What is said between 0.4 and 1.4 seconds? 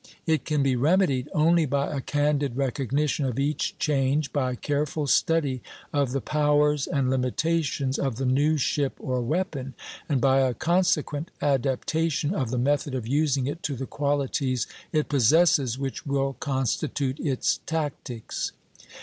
can be remedied